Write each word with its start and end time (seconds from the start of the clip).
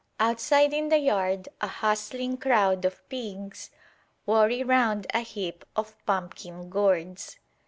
Outside 0.19 0.73
in 0.73 0.89
the 0.89 0.97
yard 0.97 1.47
a 1.61 1.67
hustling 1.67 2.35
crowd 2.37 2.85
of 2.85 3.07
pigs 3.07 3.69
worry 4.25 4.63
round 4.63 5.05
a 5.13 5.19
heap 5.19 5.63
of 5.75 5.95
pumpkin 6.07 6.71
gourds. 6.71 7.37